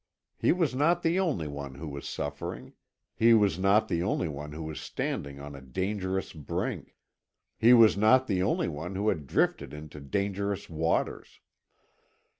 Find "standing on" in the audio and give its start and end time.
4.81-5.53